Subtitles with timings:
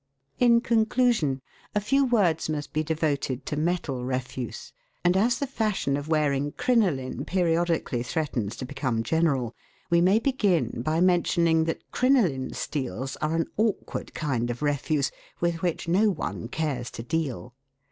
[0.39, 1.41] In conclusion,
[1.75, 6.53] a few words must be devoted to metal refuse, and as the fashion of wearing
[6.53, 9.53] crinoline periodically threatens to become general,
[9.91, 15.11] we may begin by mentioning that crinoline steels are an awkward kind of re fuse,
[15.39, 17.53] with which no one cares to deal.